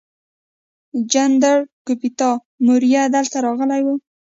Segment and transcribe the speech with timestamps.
[1.11, 2.29] چندراګوپتا
[2.65, 3.87] موریه دلته راغلی و